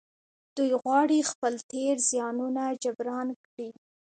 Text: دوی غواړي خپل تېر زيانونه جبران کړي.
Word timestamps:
دوی 0.55 0.71
غواړي 0.83 1.19
خپل 1.31 1.53
تېر 1.71 1.95
زيانونه 2.09 2.63
جبران 2.83 3.27
کړي. 3.45 3.69